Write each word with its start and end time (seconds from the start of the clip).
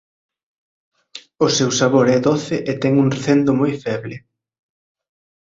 O 1.45 1.47
seu 1.57 1.69
sabor 1.79 2.05
é 2.15 2.19
doce 2.29 2.55
e 2.71 2.73
ten 2.81 2.93
un 3.03 3.07
recendo 3.15 3.51
moi 3.59 3.71
feble. 3.85 4.15